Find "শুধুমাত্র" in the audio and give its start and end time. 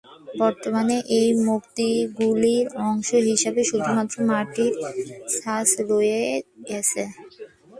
3.69-4.15